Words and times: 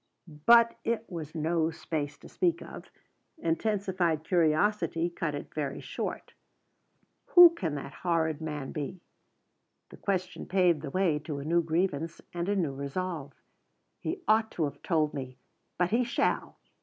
But 0.47 0.79
it 0.83 1.07
was 1.11 1.35
no 1.35 1.69
space 1.69 2.17
to 2.17 2.27
speak 2.27 2.63
of; 2.63 2.89
intensified 3.37 4.23
curiosity 4.23 5.11
cut 5.11 5.35
it 5.35 5.53
very 5.53 5.79
short. 5.79 6.33
"Who 7.35 7.51
can 7.51 7.75
the 7.75 7.87
horrid 7.89 8.41
man 8.41 8.71
be?" 8.71 8.99
The 9.89 9.97
question 9.97 10.47
paved 10.47 10.81
the 10.81 10.89
way 10.89 11.19
to 11.19 11.37
a 11.37 11.45
new 11.45 11.61
grievance 11.61 12.19
and 12.33 12.49
a 12.49 12.55
new 12.55 12.73
resolve. 12.73 13.33
"He 13.99 14.21
ought 14.27 14.49
to 14.53 14.63
have 14.63 14.81
told 14.81 15.13
me. 15.13 15.37
But 15.77 15.91
he 15.91 16.03
shall!" 16.03 16.57